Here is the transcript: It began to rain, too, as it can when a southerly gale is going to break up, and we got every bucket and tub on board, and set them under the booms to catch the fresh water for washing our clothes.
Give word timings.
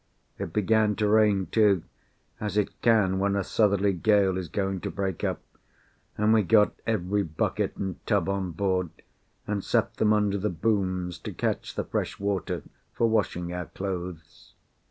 It 0.39 0.51
began 0.51 0.95
to 0.95 1.07
rain, 1.07 1.45
too, 1.51 1.83
as 2.39 2.57
it 2.57 2.81
can 2.81 3.19
when 3.19 3.35
a 3.35 3.43
southerly 3.43 3.93
gale 3.93 4.35
is 4.35 4.47
going 4.49 4.79
to 4.81 4.89
break 4.89 5.23
up, 5.23 5.43
and 6.17 6.33
we 6.33 6.41
got 6.41 6.71
every 6.87 7.21
bucket 7.21 7.75
and 7.77 8.03
tub 8.07 8.27
on 8.27 8.49
board, 8.49 8.89
and 9.45 9.63
set 9.63 9.97
them 9.97 10.11
under 10.11 10.39
the 10.39 10.49
booms 10.49 11.19
to 11.19 11.31
catch 11.33 11.75
the 11.75 11.83
fresh 11.83 12.19
water 12.19 12.63
for 12.91 13.05
washing 13.07 13.53
our 13.53 13.67
clothes. 13.67 14.55